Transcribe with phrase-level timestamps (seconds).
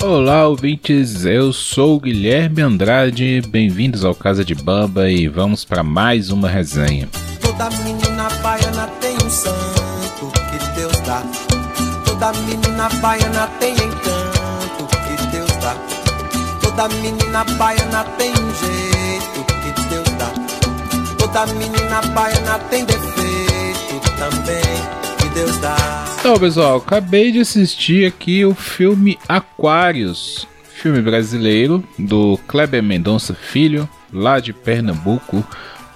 [0.00, 1.24] Olá, ouvintes.
[1.24, 3.42] Eu sou Guilherme Andrade.
[3.48, 7.08] Bem-vindos ao Casa de Bamba e vamos para mais uma resenha.
[7.40, 11.20] Toda menina baiana tem um santo que Deus dá.
[12.04, 15.74] Toda menina baiana tem encanto que Deus dá.
[16.62, 20.32] Toda menina baiana tem um jeito que Deus dá.
[21.18, 24.62] Toda menina baiana tem defeito também
[25.18, 26.07] que Deus dá.
[26.18, 33.88] Então, pessoal, acabei de assistir aqui o filme Aquários, filme brasileiro do Kleber Mendonça Filho,
[34.12, 35.46] lá de Pernambuco,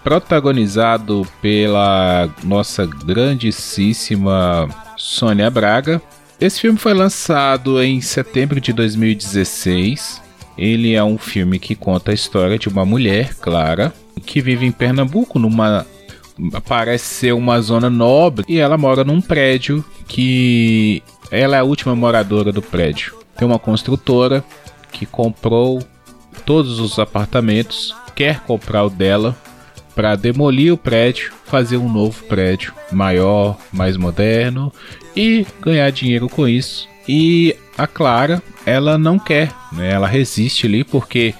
[0.03, 6.01] protagonizado pela nossa grandíssima Sônia Braga.
[6.41, 10.23] Esse filme foi lançado em setembro de 2016.
[10.57, 13.93] Ele é um filme que conta a história de uma mulher, Clara,
[14.25, 15.85] que vive em Pernambuco, numa
[16.65, 21.95] parece ser uma zona nobre e ela mora num prédio que ela é a última
[21.95, 23.15] moradora do prédio.
[23.37, 24.45] Tem uma construtora
[24.91, 25.83] que comprou
[26.45, 29.37] todos os apartamentos, quer comprar o dela
[29.95, 34.73] para demolir o prédio, fazer um novo prédio maior, mais moderno
[35.15, 36.89] e ganhar dinheiro com isso.
[37.09, 39.91] E a Clara, ela não quer, né?
[39.91, 41.35] Ela resiste ali porque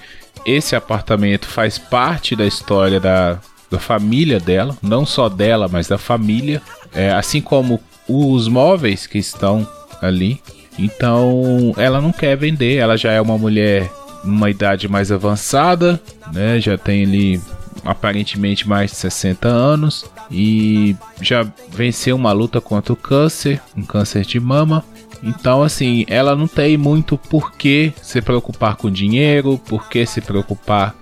[0.45, 3.39] esse apartamento faz parte da história da,
[3.73, 6.61] da família dela, não só dela, mas da família,
[6.93, 9.67] é, assim como os móveis que estão
[9.99, 10.39] ali.
[10.77, 13.91] Então ela não quer vender, ela já é uma mulher
[14.23, 15.99] numa idade mais avançada,
[16.31, 16.59] né?
[16.59, 17.41] Já tem ali
[17.83, 24.23] aparentemente mais de 60 anos e já venceu uma luta contra o câncer, um câncer
[24.23, 24.85] de mama.
[25.23, 30.21] Então, assim, ela não tem muito por que se preocupar com dinheiro, por que se
[30.21, 30.95] preocupar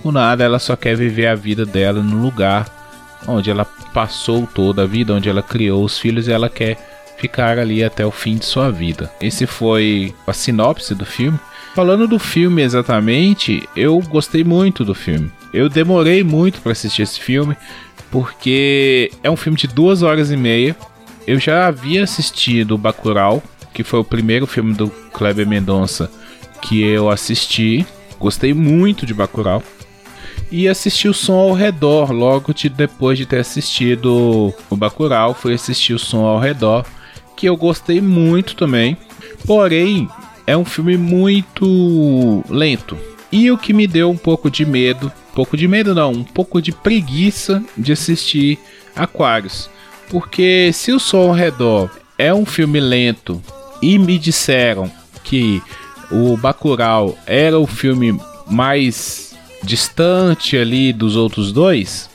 [0.00, 2.80] com nada, ela só quer viver a vida dela no lugar
[3.26, 6.76] onde ela passou toda a vida, onde ela criou os filhos e ela quer
[7.18, 9.10] ficar ali até o fim de sua vida.
[9.20, 11.38] Esse foi a sinopse do filme.
[11.74, 15.30] Falando do filme exatamente, eu gostei muito do filme.
[15.52, 17.56] Eu demorei muito para assistir esse filme
[18.10, 20.74] porque é um filme de duas horas e meia.
[21.26, 26.10] Eu já havia assistido Bacurau, que foi o primeiro filme do Kleber Mendonça
[26.62, 27.86] que eu assisti.
[28.18, 29.62] Gostei muito de Bacurau
[30.50, 35.54] e assisti o som ao redor logo de, depois de ter assistido o Bacurau, fui
[35.54, 36.84] assistir o som ao redor,
[37.36, 38.96] que eu gostei muito também.
[39.46, 40.08] Porém,
[40.46, 42.98] é um filme muito lento.
[43.30, 46.24] E o que me deu um pouco de medo, um pouco de medo não, um
[46.24, 48.58] pouco de preguiça de assistir
[48.96, 49.70] Aquários.
[50.08, 51.88] Porque se o som ao redor
[52.18, 53.40] é um filme lento
[53.80, 54.90] e me disseram
[55.22, 55.62] que
[56.10, 59.29] o Bacurau era o filme mais
[59.62, 62.08] distante ali dos outros dois,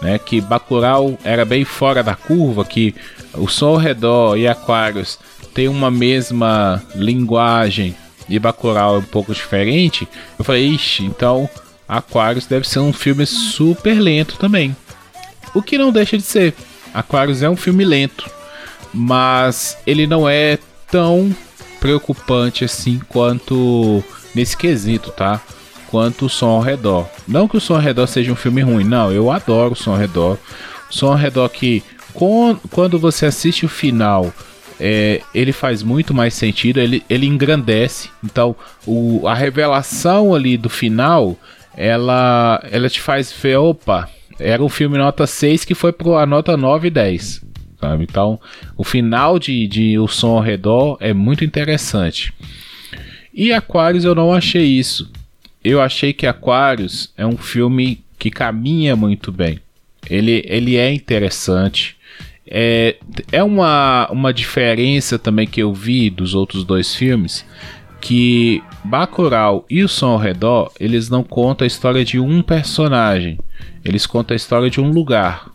[0.00, 0.18] né?
[0.18, 2.94] Que Bacurau era bem fora da curva, que
[3.34, 5.18] o Sol ao Redor e Aquarius
[5.54, 7.94] tem uma mesma linguagem
[8.28, 10.08] e Bacurau é um pouco diferente.
[10.38, 11.48] Eu falei, ixi, então
[11.88, 14.74] Aquarius deve ser um filme super lento também.
[15.54, 16.54] O que não deixa de ser.
[16.94, 18.30] Aquarius é um filme lento,
[18.92, 20.58] mas ele não é
[20.90, 21.34] tão
[21.80, 24.02] preocupante assim quanto
[24.34, 25.40] nesse quesito, tá?
[25.92, 27.06] Quanto o som ao redor.
[27.28, 29.90] Não que o som ao redor seja um filme ruim, não, eu adoro o som
[29.90, 30.38] ao redor.
[30.90, 31.82] O som ao redor que
[32.70, 34.32] quando você assiste o final,
[34.80, 38.08] é, ele faz muito mais sentido, ele, ele engrandece.
[38.24, 41.36] Então, o, a revelação ali do final,
[41.76, 46.26] ela, ela te faz ver, opa, era um filme nota 6 que foi para a
[46.26, 47.42] nota 9 e 10.
[47.78, 48.04] Sabe?
[48.04, 48.40] Então,
[48.78, 52.32] o final de, de O Som ao Redor é muito interessante.
[53.34, 55.10] E Aquarius eu não achei isso
[55.64, 59.58] eu achei que Aquarius é um filme que caminha muito bem.
[60.08, 61.96] Ele, ele é interessante.
[62.46, 62.96] É,
[63.30, 67.44] é uma, uma diferença também que eu vi dos outros dois filmes,
[68.00, 73.38] que Bacurau e O Som ao Redor, eles não contam a história de um personagem,
[73.84, 75.50] eles contam a história de um lugar,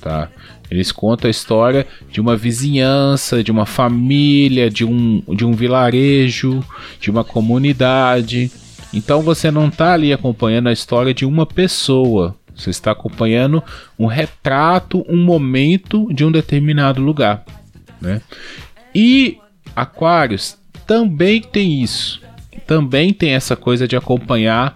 [0.00, 0.28] tá?
[0.70, 6.64] Eles contam a história de uma vizinhança, de uma família, de um, de um vilarejo,
[7.00, 8.52] de uma comunidade.
[8.92, 12.36] Então você não está ali acompanhando a história de uma pessoa.
[12.54, 13.62] Você está acompanhando
[13.98, 17.44] um retrato, um momento de um determinado lugar.
[18.00, 18.20] Né?
[18.94, 19.38] E
[19.74, 22.20] Aquários também tem isso.
[22.66, 24.74] Também tem essa coisa de acompanhar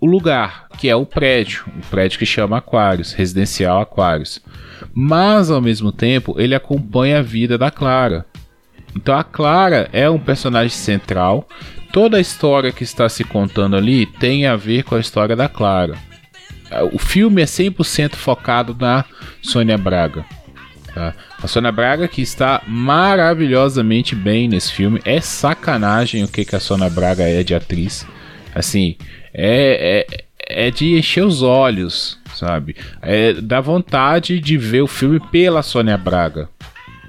[0.00, 4.40] o lugar, que é o prédio, o prédio que chama Aquários, residencial Aquários.
[4.92, 8.26] Mas ao mesmo tempo, ele acompanha a vida da Clara.
[8.94, 11.48] Então a Clara é um personagem central
[11.96, 15.48] toda a história que está se contando ali tem a ver com a história da
[15.48, 15.96] Clara.
[16.92, 19.02] O filme é 100% focado na
[19.40, 20.22] Sônia Braga.
[20.94, 21.14] Tá?
[21.42, 25.00] A Sônia Braga que está maravilhosamente bem nesse filme.
[25.06, 28.06] É sacanagem o que, que a Sônia Braga é de atriz.
[28.54, 28.98] Assim,
[29.32, 32.76] é, é, é de encher os olhos, sabe?
[33.00, 36.50] É da vontade de ver o filme pela Sônia Braga.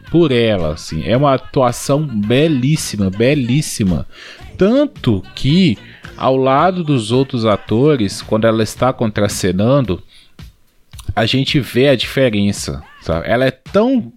[0.09, 1.03] Por ela, assim.
[1.03, 4.07] É uma atuação belíssima, belíssima.
[4.57, 5.77] Tanto que,
[6.15, 10.01] ao lado dos outros atores, quando ela está contracenando,
[11.15, 12.83] a gente vê a diferença.
[13.01, 13.27] Sabe?
[13.27, 14.11] Ela é tão,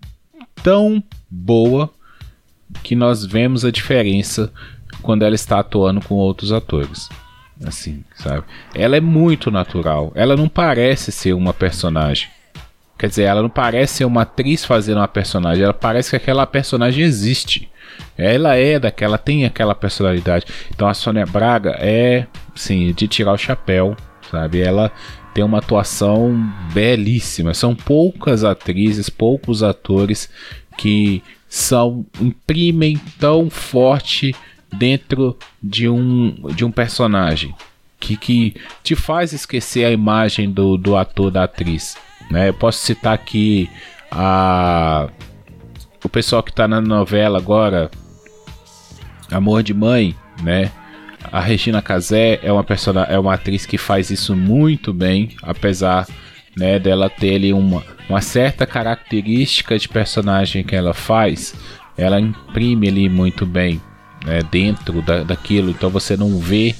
[0.62, 1.90] tão boa
[2.82, 4.52] que nós vemos a diferença
[5.02, 7.08] quando ela está atuando com outros atores.
[7.64, 8.44] Assim, sabe?
[8.74, 10.12] Ela é muito natural.
[10.14, 12.28] Ela não parece ser uma personagem.
[13.00, 15.64] Quer dizer, ela não parece ser uma atriz fazendo uma personagem.
[15.64, 17.66] Ela parece que aquela personagem existe.
[18.14, 20.44] Ela é daquela, tem aquela personalidade.
[20.70, 23.96] Então a Sônia Braga é, sim, de tirar o chapéu,
[24.30, 24.60] sabe?
[24.60, 24.92] Ela
[25.32, 27.54] tem uma atuação belíssima.
[27.54, 30.28] São poucas atrizes, poucos atores
[30.76, 34.36] que são imprimem tão forte
[34.76, 37.54] dentro de um, de um personagem
[37.98, 41.96] que, que te faz esquecer a imagem do, do ator da atriz.
[42.30, 42.48] Né?
[42.48, 43.68] Eu posso citar aqui
[44.10, 45.08] a
[46.02, 47.90] o pessoal que está na novela agora,
[49.30, 50.70] Amor de Mãe, né?
[51.30, 56.06] A Regina Casé é uma persona, é uma atriz que faz isso muito bem, apesar
[56.56, 61.54] né, dela ter ali uma, uma certa característica de personagem que ela faz,
[61.96, 63.80] ela imprime ali muito bem
[64.24, 66.74] né, dentro da, daquilo, então você não vê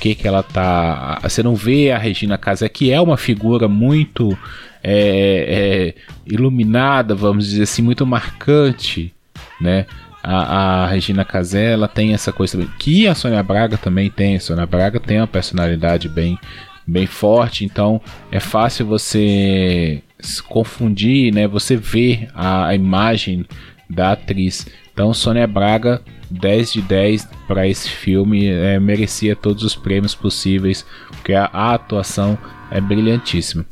[0.00, 4.36] que que ela tá, você não vê a Regina Casé que é uma figura muito
[4.82, 5.94] é, é,
[6.26, 9.12] iluminada, vamos dizer assim, muito marcante,
[9.60, 9.86] né?
[10.22, 14.36] a, a Regina Casé ela tem essa coisa também, que a Sônia Braga também tem.
[14.36, 16.38] A Sônia Braga tem uma personalidade bem,
[16.86, 21.46] bem forte, então é fácil você se confundir, né?
[21.46, 23.46] Você ver a, a imagem
[23.88, 24.66] da atriz.
[24.92, 30.84] Então, Sônia Braga, 10 de 10 para esse filme, é, merecia todos os prêmios possíveis,
[31.08, 32.36] porque a, a atuação
[32.70, 33.64] é brilhantíssima.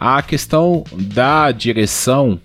[0.00, 2.40] A questão da direção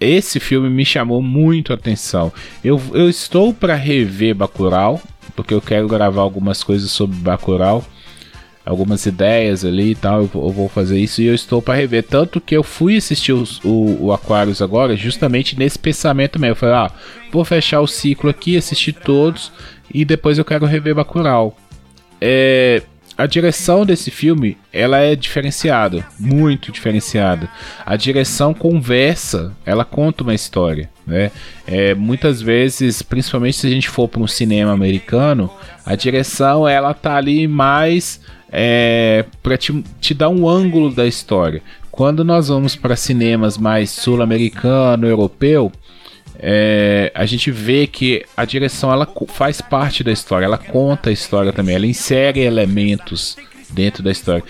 [0.00, 2.32] esse filme me chamou muito a atenção.
[2.62, 5.00] Eu, eu estou para rever Bacurau,
[5.34, 7.82] porque eu quero gravar algumas coisas sobre Bacurau,
[8.64, 10.22] algumas ideias ali e tal.
[10.22, 12.02] Eu, eu vou fazer isso e eu estou para rever.
[12.02, 16.52] Tanto que eu fui assistir os, o, o Aquarius agora, justamente nesse pensamento mesmo.
[16.52, 16.90] Eu falei, ah,
[17.32, 19.50] vou fechar o ciclo aqui, assistir todos
[19.92, 21.56] e depois eu quero rever Bacurau.
[22.20, 22.82] É,
[23.16, 27.48] a direção desse filme ela é diferenciada, muito diferenciada.
[27.84, 31.30] A direção conversa, ela conta uma história, né?
[31.66, 35.50] É, muitas vezes, principalmente se a gente for para um cinema americano,
[35.84, 38.20] a direção ela tá ali mais
[38.52, 41.62] é, para te, te dar um ângulo da história.
[41.90, 45.72] Quando nós vamos para cinemas mais sul-americano, europeu,
[46.38, 51.12] é, a gente vê que a direção ela faz parte da história, ela conta a
[51.12, 53.36] história também, ela insere elementos
[53.70, 54.44] dentro da história.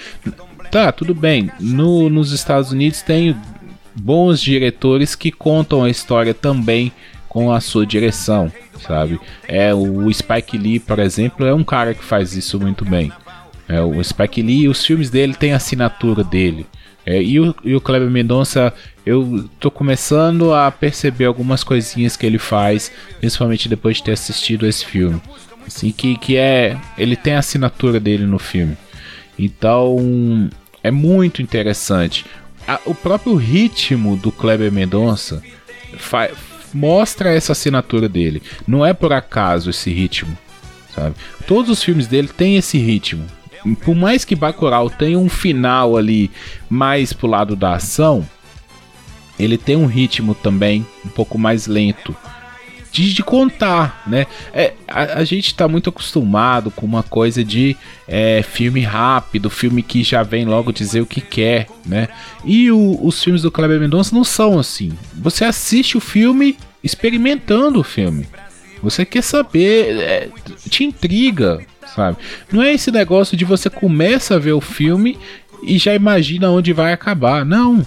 [0.71, 1.51] Tá, tudo bem.
[1.61, 3.37] No, nos Estados Unidos tem
[3.95, 6.93] bons diretores que contam a história também
[7.29, 8.51] com a sua direção,
[8.81, 9.21] sabe?
[9.47, 13.13] É o Spike Lee, por exemplo, é um cara que faz isso muito bem.
[13.69, 16.67] É, o Spike Lee, os filmes dele têm a assinatura dele.
[17.05, 18.73] É, e, o, e o Kleber Mendonça,
[19.07, 24.67] eu tô começando a perceber algumas coisinhas que ele faz, principalmente depois de ter assistido
[24.67, 25.23] esse filme.
[25.65, 26.77] Assim, que, que é.
[26.99, 28.77] Ele tem a assinatura dele no filme.
[29.39, 30.51] Então,
[30.83, 32.27] é muito interessante.
[32.67, 35.41] A, o próprio ritmo do Kleber Mendonça
[36.75, 38.43] mostra essa assinatura dele.
[38.67, 40.37] Não é por acaso esse ritmo,
[40.93, 41.15] sabe?
[41.47, 43.25] Todos os filmes dele têm esse ritmo
[43.75, 46.31] por mais que Bacurau tenha um final ali
[46.69, 48.27] mais pro lado da ação,
[49.39, 52.15] ele tem um ritmo também um pouco mais lento
[53.03, 54.27] de, de contar, né?
[54.55, 57.77] É, a, a, gente tá muito acostumado com uma coisa de
[58.09, 62.09] é, filme rápido, filme que já vem logo dizer o que quer, né?
[62.43, 64.93] E o, os filmes do Kleber Mendonça não são assim.
[65.15, 68.27] Você assiste o filme experimentando o filme.
[68.83, 70.29] Você quer saber, é,
[70.71, 71.61] te intriga,
[71.95, 72.17] sabe?
[72.51, 75.19] Não é esse negócio de você começa a ver o filme
[75.63, 77.45] e já imagina onde vai acabar.
[77.45, 77.85] Não.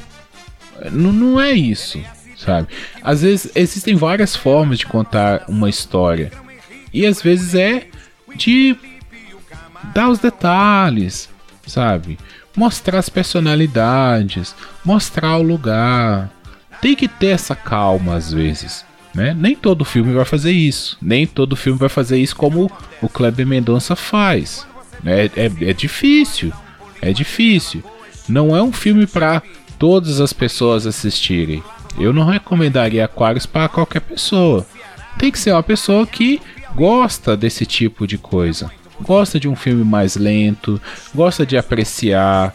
[0.92, 2.02] Não, não é isso,
[2.38, 2.68] sabe?
[3.02, 6.32] Às vezes existem várias formas de contar uma história.
[6.94, 7.88] E às vezes é
[8.36, 8.76] de
[9.94, 11.30] dar os detalhes,
[11.66, 12.18] sabe?
[12.56, 16.30] Mostrar as personalidades, mostrar o lugar.
[16.82, 18.86] Tem que ter essa calma às vezes.
[19.14, 19.34] Né?
[19.38, 20.98] Nem todo filme vai fazer isso.
[21.02, 22.72] Nem todo filme vai fazer isso como
[23.02, 24.68] o Kleber Mendonça faz.
[25.06, 26.54] É, é, é difícil.
[27.02, 27.84] É difícil.
[28.28, 29.42] Não é um filme para
[29.80, 31.64] todas as pessoas assistirem.
[31.98, 34.68] Eu não recomendaria Aquarius para qualquer pessoa.
[35.18, 36.42] Tem que ser uma pessoa que
[36.76, 38.70] gosta desse tipo de coisa.
[39.02, 40.80] Gosta de um filme mais lento,
[41.16, 42.54] gosta de apreciar.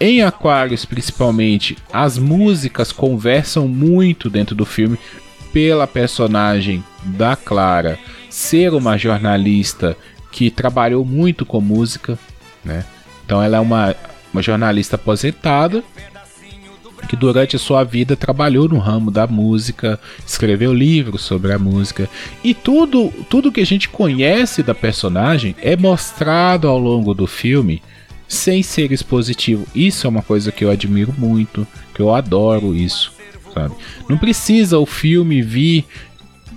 [0.00, 4.98] Em Aquarius, principalmente, as músicas conversam muito dentro do filme
[5.52, 9.96] pela personagem da Clara ser uma jornalista
[10.32, 12.18] que trabalhou muito com música,
[12.64, 12.84] né?
[13.24, 13.94] Então ela é uma,
[14.32, 15.82] uma jornalista aposentada
[17.04, 22.08] que durante sua vida trabalhou no ramo da música, escreveu livros sobre a música
[22.42, 27.82] e tudo, tudo que a gente conhece da personagem é mostrado ao longo do filme
[28.26, 29.66] sem ser expositivo.
[29.74, 33.12] Isso é uma coisa que eu admiro muito, que eu adoro isso,
[33.52, 33.74] sabe?
[34.08, 35.84] Não precisa o filme vir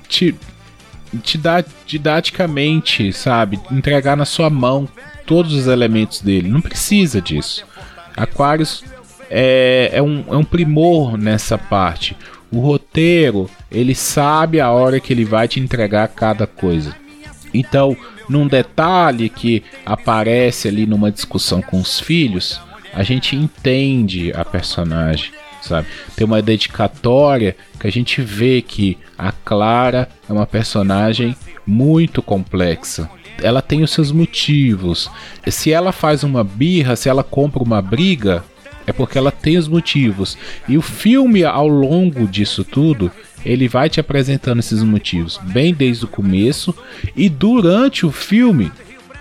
[0.07, 0.33] te,
[1.21, 3.59] te dar didaticamente, sabe?
[3.71, 4.87] Entregar na sua mão
[5.25, 6.47] todos os elementos dele.
[6.47, 7.65] Não precisa disso.
[8.15, 8.83] Aquarius
[9.29, 12.15] é, é, um, é um primor nessa parte.
[12.51, 16.95] O roteiro, ele sabe a hora que ele vai te entregar cada coisa.
[17.53, 17.95] Então,
[18.29, 22.59] num detalhe que aparece ali numa discussão com os filhos,
[22.93, 25.31] a gente entende a personagem,
[25.61, 25.87] sabe?
[26.15, 33.09] Tem uma dedicatória que a gente vê que a Clara é uma personagem muito complexa.
[33.41, 35.11] Ela tem os seus motivos.
[35.47, 38.43] Se ela faz uma birra, se ela compra uma briga,
[38.87, 40.37] é porque ela tem os motivos.
[40.67, 43.11] E o filme, ao longo disso tudo,
[43.45, 46.73] ele vai te apresentando esses motivos, bem desde o começo.
[47.15, 48.71] E durante o filme,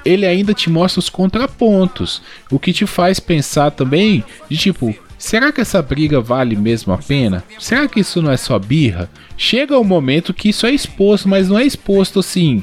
[0.04, 2.23] ele ainda te mostra os contrapontos.
[2.49, 4.94] O que te faz pensar também de tipo.
[5.18, 7.42] Será que essa briga vale mesmo a pena?
[7.58, 9.11] Será que isso não é só birra?
[9.37, 12.62] Chega um momento que isso é exposto, mas não é exposto assim,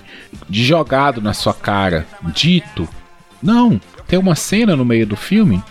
[0.52, 2.88] jogado na sua cara, dito.
[3.42, 5.64] Não, tem uma cena no meio do filme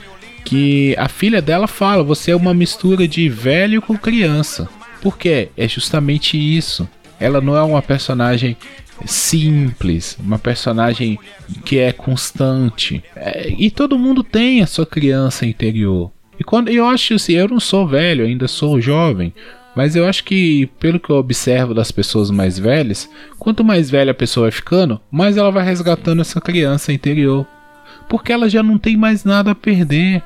[0.45, 4.69] que a filha dela fala: você é uma mistura de velho com criança.
[5.01, 5.49] Por quê?
[5.57, 6.89] É justamente isso.
[7.19, 8.57] Ela não é uma personagem
[9.05, 11.19] simples, uma personagem
[11.65, 13.03] que é constante.
[13.15, 16.11] É, e todo mundo tem a sua criança interior.
[16.39, 19.33] E quando eu acho assim, eu não sou velho, ainda sou jovem,
[19.75, 23.09] mas eu acho que, pelo que eu observo das pessoas mais velhas,
[23.39, 27.47] quanto mais velha a pessoa vai ficando, mais ela vai resgatando essa criança interior.
[28.09, 30.23] Porque ela já não tem mais nada a perder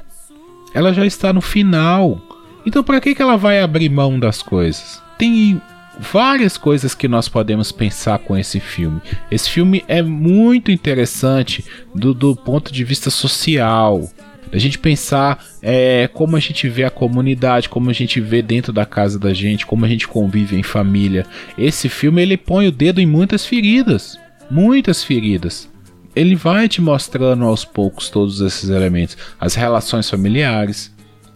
[0.75, 2.21] ela já está no final.
[2.65, 5.03] Então, para que, que ela vai abrir mão das coisas?
[5.19, 5.61] Tem
[5.99, 9.01] várias coisas que nós podemos pensar com esse filme.
[9.31, 14.11] Esse filme é muito interessante do, do ponto de vista social.
[14.53, 18.73] A gente pensar é, como a gente vê a comunidade, como a gente vê dentro
[18.73, 21.27] da casa da gente, como a gente convive em família.
[21.59, 24.19] Esse filme ele põe o dedo em muitas feridas,
[24.51, 25.69] muitas feridas
[26.17, 30.91] ele vai te mostrando aos poucos todos esses elementos, as relações familiares,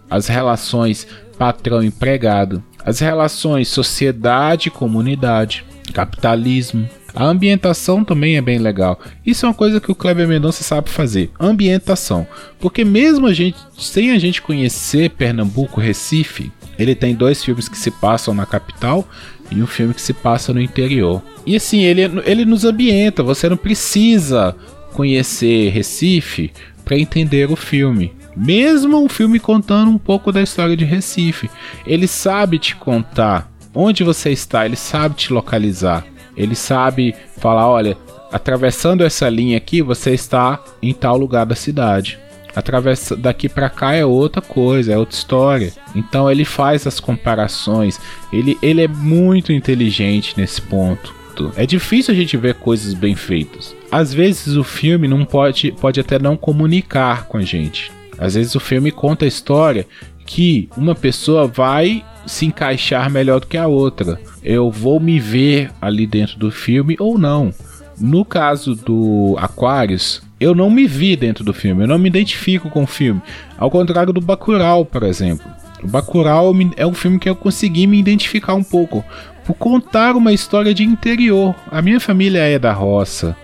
[0.08, 1.06] as relações
[1.38, 6.88] patrão-empregado, as relações sociedade-comunidade, capitalismo.
[7.14, 8.98] A ambientação também é bem legal.
[9.26, 12.26] Isso é uma coisa que o Kleber Mendonça sabe fazer, ambientação.
[12.58, 17.76] Porque mesmo a gente, sem a gente conhecer Pernambuco, Recife, ele tem dois filmes que
[17.76, 19.06] se passam na capital
[19.50, 21.22] e um filme que se passa no interior.
[21.46, 24.54] E assim, ele, ele nos ambienta, você não precisa
[24.92, 26.52] conhecer Recife
[26.84, 28.12] para entender o filme.
[28.36, 31.50] Mesmo o filme contando um pouco da história de Recife,
[31.86, 36.04] ele sabe te contar onde você está, ele sabe te localizar,
[36.36, 37.96] ele sabe falar: olha,
[38.32, 42.18] atravessando essa linha aqui, você está em tal lugar da cidade.
[42.54, 45.72] Atravessa daqui para cá é outra coisa, é outra história.
[45.94, 48.00] Então ele faz as comparações.
[48.32, 51.20] Ele, ele é muito inteligente nesse ponto.
[51.56, 53.74] É difícil a gente ver coisas bem feitas.
[53.90, 57.90] Às vezes o filme não pode, pode até não comunicar com a gente.
[58.18, 59.86] Às vezes o filme conta a história
[60.26, 64.20] que uma pessoa vai se encaixar melhor do que a outra.
[64.44, 67.52] Eu vou me ver ali dentro do filme ou não.
[67.98, 72.70] No caso do Aquarius, eu não me vi dentro do filme, eu não me identifico
[72.70, 73.20] com o filme.
[73.58, 75.46] Ao contrário do Bacurau, por exemplo.
[75.82, 79.04] O Bacurau é um filme que eu consegui me identificar um pouco,
[79.44, 81.54] por contar uma história de interior.
[81.70, 83.36] A minha família é da roça.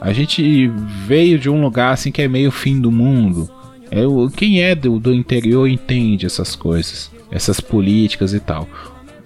[0.00, 0.68] A gente
[1.06, 3.48] veio de um lugar assim que é meio fim do mundo.
[3.90, 4.02] É,
[4.36, 8.68] quem é do, do interior entende essas coisas, essas políticas e tal.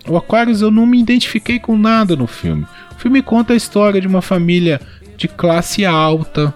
[0.09, 2.67] O Aquarius eu não me identifiquei com nada no filme.
[2.93, 4.81] O filme conta a história de uma família
[5.17, 6.55] de classe alta,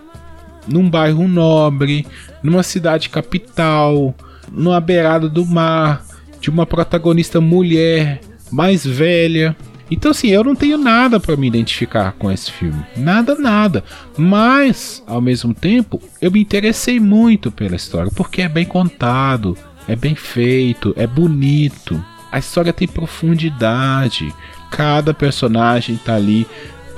[0.71, 2.07] num bairro nobre,
[2.43, 4.15] numa cidade capital,
[4.50, 6.05] numa beirada do mar,
[6.41, 9.57] de uma protagonista mulher mais velha.
[9.91, 12.81] Então, assim, eu não tenho nada para me identificar com esse filme.
[12.97, 13.83] Nada, nada.
[14.17, 19.57] Mas, ao mesmo tempo, eu me interessei muito pela história, porque é bem contado,
[19.89, 22.03] é bem feito, é bonito.
[22.31, 24.33] A história tem profundidade.
[24.71, 26.47] Cada personagem tá ali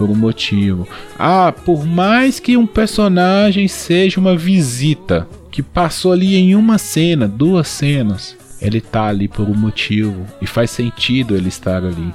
[0.02, 0.88] por um motivo.
[1.16, 7.28] Ah, por mais que um personagem seja uma visita que passou ali em uma cena,
[7.28, 12.12] duas cenas, ele tá ali por um motivo e faz sentido ele estar ali.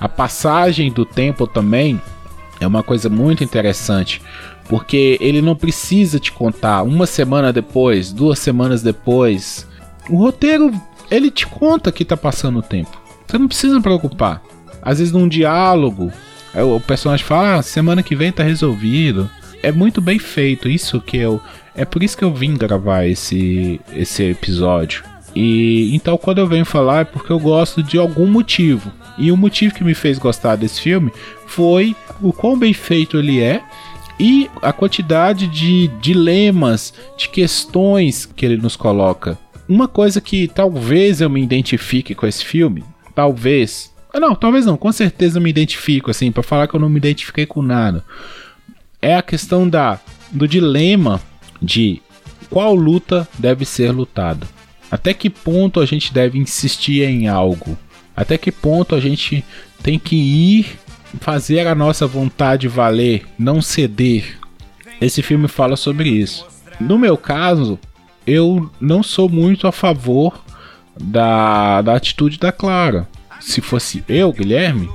[0.00, 2.00] A passagem do tempo também
[2.58, 4.22] é uma coisa muito interessante,
[4.66, 9.68] porque ele não precisa te contar uma semana depois, duas semanas depois.
[10.08, 10.72] O roteiro,
[11.10, 12.98] ele te conta que tá passando o tempo.
[13.26, 14.40] Você não precisa preocupar.
[14.80, 16.10] Às vezes num diálogo,
[16.56, 19.30] é, o personagem fala, ah, semana que vem tá resolvido.
[19.62, 21.40] É muito bem feito, isso que eu...
[21.74, 25.04] É por isso que eu vim gravar esse, esse episódio.
[25.34, 28.90] E então quando eu venho falar é porque eu gosto de algum motivo.
[29.18, 31.12] E o motivo que me fez gostar desse filme
[31.46, 33.62] foi o quão bem feito ele é
[34.18, 39.38] e a quantidade de dilemas, de questões que ele nos coloca.
[39.68, 42.82] Uma coisa que talvez eu me identifique com esse filme,
[43.14, 43.94] talvez.
[44.16, 46.88] Ah, não, talvez não, com certeza eu me identifico, assim, para falar que eu não
[46.88, 48.02] me identifiquei com nada.
[49.02, 50.00] É a questão da
[50.32, 51.20] do dilema
[51.60, 52.00] de
[52.48, 54.46] qual luta deve ser lutada.
[54.90, 57.76] Até que ponto a gente deve insistir em algo?
[58.16, 59.44] Até que ponto a gente
[59.82, 60.78] tem que ir
[61.20, 64.38] fazer a nossa vontade valer, não ceder?
[64.98, 66.46] Esse filme fala sobre isso.
[66.80, 67.78] No meu caso,
[68.26, 70.42] eu não sou muito a favor
[70.98, 73.06] da, da atitude da Clara.
[73.46, 74.90] Se fosse eu, Guilherme,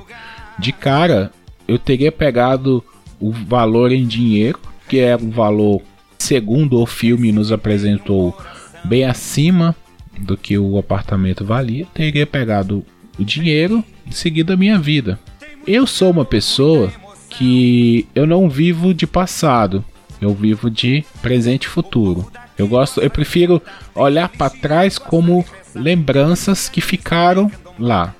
[0.58, 1.32] de cara
[1.66, 2.84] eu teria pegado
[3.18, 5.80] o valor em dinheiro, que é um valor,
[6.18, 8.36] segundo o filme nos apresentou,
[8.84, 9.74] bem acima
[10.18, 12.84] do que o apartamento valia, teria pegado
[13.18, 15.18] o dinheiro e seguido a minha vida.
[15.66, 16.92] Eu sou uma pessoa
[17.30, 19.82] que eu não vivo de passado,
[20.20, 22.30] eu vivo de presente e futuro.
[22.58, 23.62] Eu gosto, eu prefiro
[23.94, 25.42] olhar para trás como
[25.74, 28.14] lembranças que ficaram lá.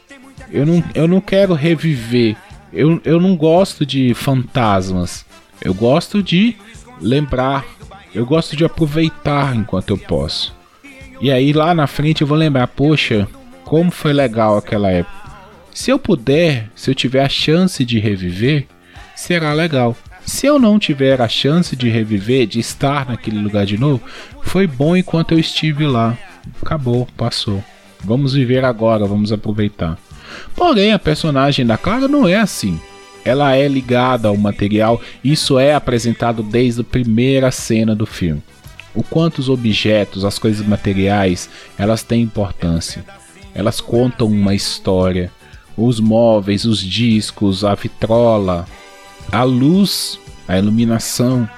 [0.52, 2.37] Eu não, eu não quero reviver.
[2.73, 5.25] Eu, eu não gosto de fantasmas.
[5.61, 6.54] Eu gosto de
[7.00, 7.64] lembrar.
[8.14, 10.55] Eu gosto de aproveitar enquanto eu posso.
[11.20, 13.26] E aí lá na frente eu vou lembrar, poxa,
[13.64, 15.22] como foi legal aquela época.
[15.72, 18.66] Se eu puder, se eu tiver a chance de reviver,
[19.16, 19.96] será legal.
[20.26, 24.03] Se eu não tiver a chance de reviver, de estar naquele lugar de novo,
[24.42, 26.16] foi bom enquanto eu estive lá.
[26.61, 27.64] Acabou, passou.
[28.05, 29.98] Vamos viver agora, vamos aproveitar.
[30.55, 32.81] Porém, a personagem da Clara não é assim.
[33.25, 38.42] Ela é ligada ao material, isso é apresentado desde a primeira cena do filme
[38.95, 43.05] o quanto os objetos, as coisas materiais, elas têm importância.
[43.55, 45.31] Elas contam uma história.
[45.77, 48.66] Os móveis, os discos, a vitrola,
[49.31, 51.49] a luz, a iluminação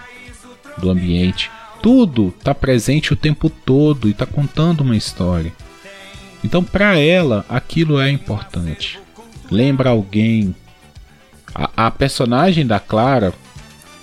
[0.79, 1.51] do ambiente,
[1.83, 5.53] tudo está presente o tempo todo e está contando uma história.
[6.44, 9.00] Então, para ela, aquilo é importante.
[9.50, 10.54] Lembra alguém.
[11.54, 13.33] A, a personagem da Clara,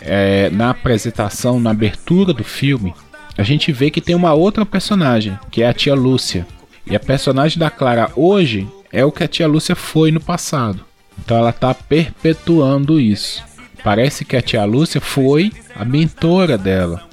[0.01, 2.95] é, na apresentação, na abertura do filme,
[3.37, 6.47] a gente vê que tem uma outra personagem, que é a tia Lúcia.
[6.85, 10.83] E a personagem da Clara hoje é o que a tia Lúcia foi no passado.
[11.19, 13.43] Então ela está perpetuando isso.
[13.83, 17.03] Parece que a tia Lúcia foi a mentora dela.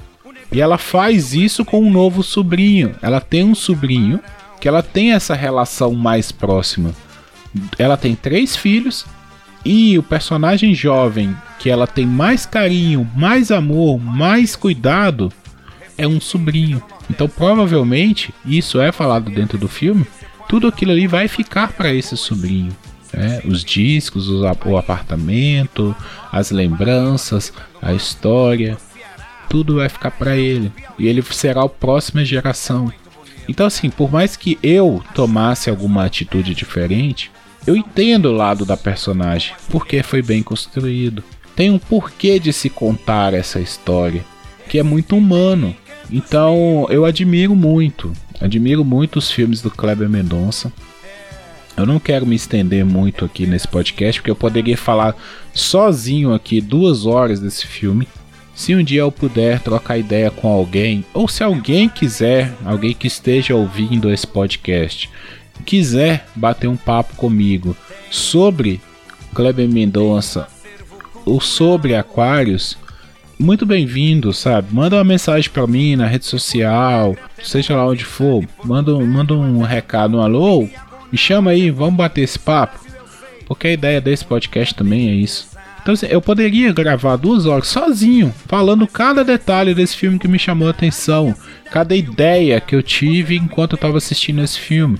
[0.51, 2.95] E ela faz isso com um novo sobrinho.
[3.01, 4.19] Ela tem um sobrinho
[4.59, 6.91] que ela tem essa relação mais próxima.
[7.77, 9.05] Ela tem três filhos
[9.63, 15.31] e o personagem jovem que ela tem mais carinho, mais amor, mais cuidado
[15.97, 16.81] é um sobrinho.
[17.09, 20.05] Então, provavelmente, isso é falado dentro do filme.
[20.47, 22.75] Tudo aquilo ali vai ficar para esse sobrinho.
[23.11, 23.41] Né?
[23.43, 25.95] Os discos, o apartamento,
[26.31, 28.77] as lembranças, a história,
[29.49, 30.71] tudo vai ficar para ele.
[30.97, 32.91] E ele será a próxima geração.
[33.49, 37.31] Então, assim, por mais que eu tomasse alguma atitude diferente,
[37.65, 41.23] eu entendo o lado da personagem, porque foi bem construído.
[41.55, 44.23] Tem um porquê de se contar essa história,
[44.69, 45.75] que é muito humano.
[46.11, 50.71] Então eu admiro muito, admiro muito os filmes do Kleber Mendonça.
[51.75, 55.15] Eu não quero me estender muito aqui nesse podcast, porque eu poderia falar
[55.55, 58.07] sozinho aqui duas horas desse filme.
[58.59, 63.07] Se um dia eu puder trocar ideia com alguém, ou se alguém quiser, alguém que
[63.07, 65.09] esteja ouvindo esse podcast,
[65.65, 67.73] quiser bater um papo comigo
[68.11, 68.81] sobre
[69.33, 70.45] Kleber Mendonça
[71.25, 72.77] ou sobre Aquários,
[73.39, 74.75] muito bem-vindo, sabe?
[74.75, 79.61] Manda uma mensagem para mim na rede social, seja lá onde for, manda, manda um
[79.61, 80.67] recado, um alô,
[81.09, 82.77] me chama aí, vamos bater esse papo.
[83.47, 85.48] Porque a ideia desse podcast também é isso.
[85.81, 90.37] Então assim, eu poderia gravar duas horas sozinho, falando cada detalhe desse filme que me
[90.37, 91.35] chamou a atenção,
[91.71, 94.99] cada ideia que eu tive enquanto eu estava assistindo esse filme,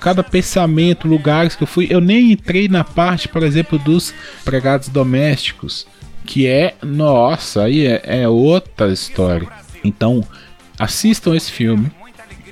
[0.00, 1.86] cada pensamento, lugares que eu fui.
[1.90, 5.86] Eu nem entrei na parte, por exemplo, dos empregados domésticos,
[6.24, 9.48] que é, nossa, aí é, é outra história.
[9.82, 10.22] Então,
[10.78, 11.90] assistam esse filme.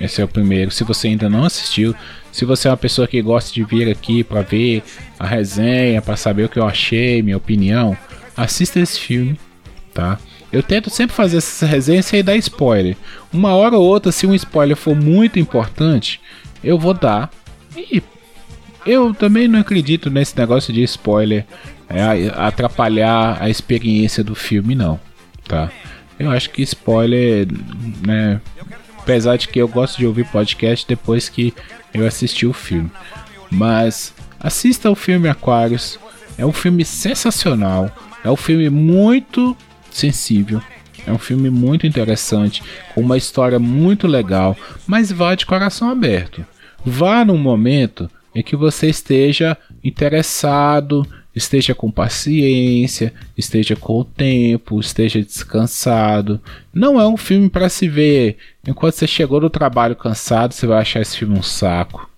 [0.01, 0.71] Esse é o primeiro.
[0.71, 1.95] Se você ainda não assistiu,
[2.33, 4.83] se você é uma pessoa que gosta de vir aqui para ver
[5.19, 7.97] a resenha, para saber o que eu achei, minha opinião,
[8.35, 9.39] assista esse filme,
[9.93, 10.19] tá?
[10.51, 12.97] Eu tento sempre fazer essa resenha sem dar spoiler.
[13.33, 16.21] Uma hora ou outra, se um spoiler for muito importante,
[16.65, 17.31] eu vou dar.
[17.77, 18.03] E
[18.85, 21.47] eu também não acredito nesse negócio de spoiler
[21.89, 24.99] é, atrapalhar a experiência do filme, não,
[25.47, 25.71] tá?
[26.19, 27.47] Eu acho que spoiler,
[28.07, 28.41] né?
[28.99, 31.53] Apesar de que eu gosto de ouvir podcast depois que
[31.95, 32.91] eu assisti o filme.
[33.51, 35.99] Mas assista o filme Aquários.
[36.39, 37.91] É um filme sensacional.
[38.25, 39.57] É um filme muito
[39.91, 40.61] sensível.
[41.07, 42.63] É um filme muito interessante,
[42.95, 46.47] com uma história muito legal, mas vá de coração aberto.
[46.85, 54.81] Vá num momento em que você esteja interessado, esteja com paciência, esteja com o tempo,
[54.81, 56.41] esteja descansado.
[56.73, 60.81] Não é um filme para se ver enquanto você chegou do trabalho cansado, você vai
[60.81, 62.09] achar esse filme um saco.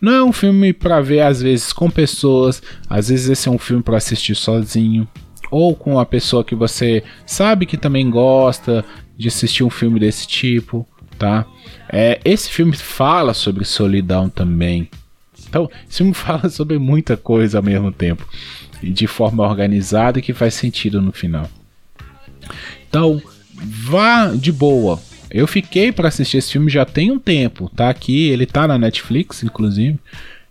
[0.00, 3.58] Não é um filme para ver às vezes com pessoas, às vezes esse é um
[3.58, 5.06] filme para assistir sozinho
[5.50, 8.84] ou com uma pessoa que você sabe que também gosta
[9.16, 10.86] de assistir um filme desse tipo,
[11.18, 11.44] tá?
[11.92, 14.88] É, esse filme fala sobre solidão também.
[15.50, 18.26] Então, esse filme fala sobre muita coisa ao mesmo tempo,
[18.82, 21.50] de forma organizada e que faz sentido no final.
[22.88, 23.20] Então,
[23.52, 24.98] vá de boa.
[25.30, 28.78] Eu fiquei para assistir esse filme já tem um tempo, tá aqui, ele tá na
[28.78, 29.98] Netflix, inclusive.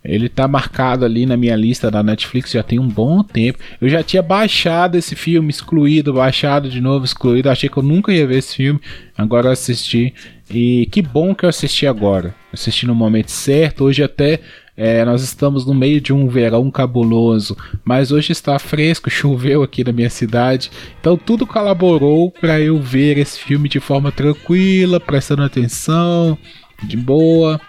[0.02, 3.58] Ele tá marcado ali na minha lista da Netflix já tem um bom tempo.
[3.78, 7.50] Eu já tinha baixado esse filme, excluído, baixado de novo, excluído.
[7.50, 8.80] Achei que eu nunca ia ver esse filme.
[9.16, 10.14] Agora eu assisti.
[10.50, 12.34] E que bom que eu assisti agora.
[12.50, 13.84] Assisti no momento certo.
[13.84, 14.40] Hoje até
[14.82, 19.84] é, nós estamos no meio de um verão cabuloso, mas hoje está fresco, choveu aqui
[19.84, 25.42] na minha cidade, então tudo colaborou para eu ver esse filme de forma tranquila, prestando
[25.42, 26.38] atenção,
[26.82, 27.60] de boa.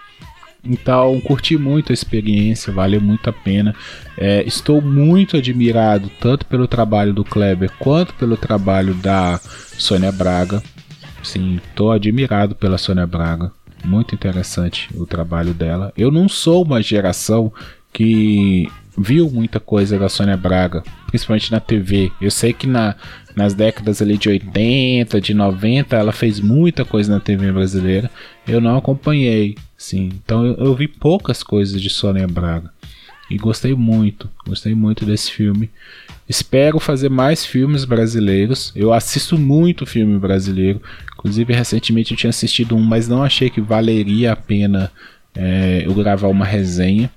[0.64, 3.74] Então, curti muito a experiência, valeu muito a pena.
[4.16, 9.38] É, estou muito admirado tanto pelo trabalho do Kleber quanto pelo trabalho da
[9.76, 10.62] Sônia Braga.
[11.22, 13.52] Sim, estou admirado pela Sônia Braga.
[13.84, 15.92] Muito interessante o trabalho dela.
[15.96, 17.52] Eu não sou uma geração
[17.92, 22.12] que viu muita coisa da Sônia Braga, principalmente na TV.
[22.20, 22.94] Eu sei que na,
[23.34, 28.10] nas décadas ali de 80, de 90, ela fez muita coisa na TV brasileira.
[28.46, 30.10] Eu não acompanhei, sim.
[30.24, 32.70] Então eu, eu vi poucas coisas de Sônia Braga.
[33.30, 35.70] E gostei muito, gostei muito desse filme.
[36.32, 38.72] Espero fazer mais filmes brasileiros.
[38.74, 40.80] Eu assisto muito filme brasileiro.
[41.12, 44.90] Inclusive, recentemente eu tinha assistido um, mas não achei que valeria a pena
[45.34, 47.10] é, eu gravar uma resenha.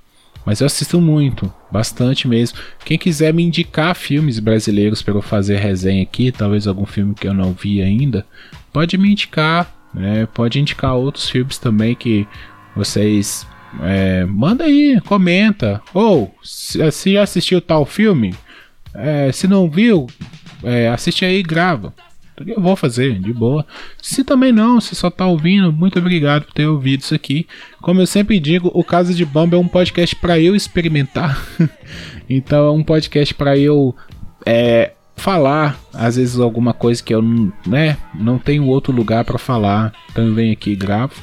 [0.46, 2.60] Mas eu assisto muito, bastante mesmo.
[2.84, 7.26] Quem quiser me indicar filmes brasileiros para eu fazer resenha aqui, talvez algum filme que
[7.26, 8.26] eu não vi ainda,
[8.74, 9.74] pode me indicar.
[9.94, 10.28] Né?
[10.34, 12.28] Pode indicar outros filmes também que
[12.76, 13.48] vocês
[13.82, 15.82] é, manda aí, comenta.
[15.94, 18.36] Ou se, se assistiu tal filme,
[18.96, 20.08] é, se não viu,
[20.64, 21.94] é, assiste aí e grava.
[22.46, 23.66] Eu vou fazer, de boa.
[24.02, 27.48] Se também não, se só tá ouvindo, muito obrigado por ter ouvido isso aqui.
[27.82, 31.42] Como eu sempre digo, o Casa de Bamba é um podcast para eu experimentar.
[32.30, 33.96] então é um podcast para eu
[34.46, 37.22] é, falar, às vezes alguma coisa que eu
[37.66, 39.94] né, não tenho outro lugar para falar.
[40.12, 41.14] Então eu venho aqui e gravo.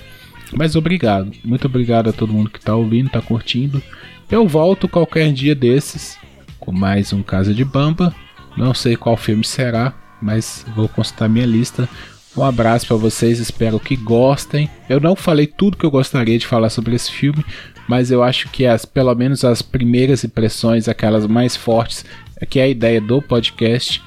[0.54, 3.82] Mas obrigado, muito obrigado a todo mundo que tá ouvindo, tá curtindo.
[4.30, 6.18] Eu volto qualquer dia desses
[6.62, 8.14] com mais um Casa de Bamba.
[8.56, 11.88] Não sei qual filme será, mas vou consultar minha lista.
[12.36, 14.70] Um abraço para vocês, espero que gostem.
[14.88, 17.44] Eu não falei tudo que eu gostaria de falar sobre esse filme,
[17.88, 22.04] mas eu acho que as, pelo menos as primeiras impressões, aquelas mais fortes,
[22.48, 24.02] que é a ideia do podcast,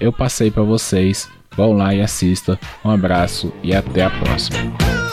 [0.00, 1.28] eu passei para vocês.
[1.56, 2.58] Vão lá e assista.
[2.84, 5.07] Um abraço e até a próxima.